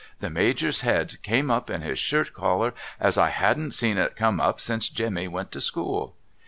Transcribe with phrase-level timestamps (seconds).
[0.17, 4.41] The Major's head came up in his shirt collar as I hadn't seen it come
[4.41, 6.15] up since Jemmy went to school.